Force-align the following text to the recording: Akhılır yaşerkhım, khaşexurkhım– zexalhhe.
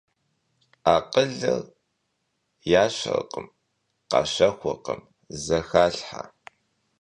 Akhılır 0.95 1.63
yaşerkhım, 2.71 3.47
khaşexurkhım– 4.09 5.01
zexalhhe. 5.45 6.21